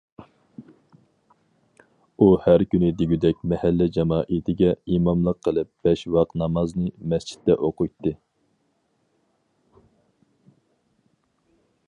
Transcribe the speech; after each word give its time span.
ئۇ 2.19 2.29
ھەر 2.45 2.63
كۈنى 2.71 2.87
دېگۈدەك 3.01 3.43
مەھەللە 3.51 3.87
جامائىتىگە 3.97 4.71
ئىماملىق 4.95 5.39
قىلىپ 5.49 5.69
بەش 5.89 6.05
ۋاق 6.17 6.33
نامازنى 6.43 6.89
مەسچىتتە 7.13 7.57
ئوقۇيتتى. 7.67 8.17